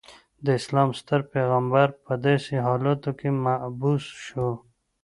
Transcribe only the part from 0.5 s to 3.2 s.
اسلام ستر پیغمبر په داسې حالاتو